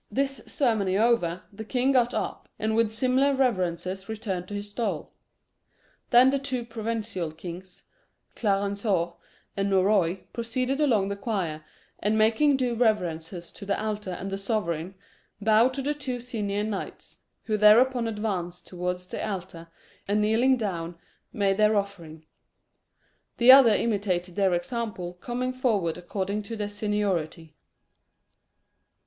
This 0.09 0.41
ceremony 0.47 0.97
over, 0.97 1.43
the 1.53 1.63
king 1.63 1.91
got 1.91 2.11
up, 2.11 2.49
and 2.57 2.75
with 2.75 2.89
similar 2.89 3.35
reverences 3.35 4.09
returned 4.09 4.47
to 4.47 4.55
his 4.55 4.71
stall. 4.71 5.13
Then 6.09 6.31
the 6.31 6.39
two 6.39 6.65
provincial 6.65 7.31
kings, 7.31 7.83
Clarenceux 8.35 9.11
and 9.55 9.69
Norroy, 9.69 10.23
proceeded 10.33 10.81
along 10.81 11.09
the 11.09 11.15
choir, 11.15 11.63
and 11.99 12.17
making 12.17 12.57
due 12.57 12.73
reverences 12.73 13.51
to 13.51 13.63
the 13.63 13.79
altar 13.79 14.09
and 14.09 14.31
the 14.31 14.39
sovereign, 14.39 14.95
bowed 15.39 15.75
to 15.75 15.83
the 15.83 15.93
two 15.93 16.19
senior 16.19 16.63
knights; 16.63 17.19
who 17.43 17.55
thereupon 17.55 18.07
advanced 18.07 18.65
towards 18.65 19.05
the 19.05 19.23
altar, 19.23 19.67
and 20.07 20.19
kneeling 20.19 20.57
down, 20.57 20.95
made 21.31 21.57
their 21.57 21.75
offering. 21.75 22.25
The 23.37 23.51
other 23.51 23.75
imitated 23.75 24.33
their 24.35 24.55
example, 24.55 25.13
coming 25.21 25.53
forward 25.53 25.95
according 25.95 26.41
to 26.41 26.55
their 26.55 26.69
seniority. 26.69 27.55